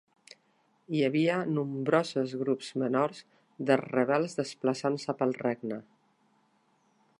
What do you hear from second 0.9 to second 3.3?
Hi havia nombroses grups menors